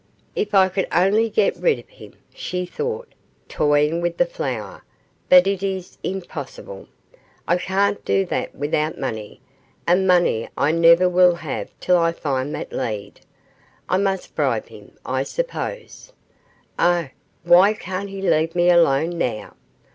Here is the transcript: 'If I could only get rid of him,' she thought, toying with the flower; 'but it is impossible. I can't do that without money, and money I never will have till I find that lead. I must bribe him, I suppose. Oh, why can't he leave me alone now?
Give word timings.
'If 0.35 0.55
I 0.55 0.67
could 0.67 0.87
only 0.91 1.29
get 1.29 1.55
rid 1.57 1.77
of 1.77 1.87
him,' 1.87 2.15
she 2.33 2.65
thought, 2.65 3.13
toying 3.47 4.01
with 4.01 4.17
the 4.17 4.25
flower; 4.25 4.83
'but 5.29 5.45
it 5.45 5.61
is 5.61 5.99
impossible. 6.01 6.87
I 7.47 7.57
can't 7.57 8.03
do 8.03 8.25
that 8.25 8.55
without 8.55 8.97
money, 8.97 9.41
and 9.85 10.07
money 10.07 10.49
I 10.57 10.71
never 10.71 11.07
will 11.07 11.35
have 11.35 11.69
till 11.79 11.97
I 11.99 12.13
find 12.13 12.51
that 12.55 12.73
lead. 12.73 13.19
I 13.89 13.97
must 13.97 14.33
bribe 14.33 14.69
him, 14.69 14.93
I 15.05 15.21
suppose. 15.21 16.11
Oh, 16.79 17.09
why 17.43 17.73
can't 17.75 18.09
he 18.09 18.23
leave 18.23 18.55
me 18.55 18.71
alone 18.71 19.19
now? 19.19 19.53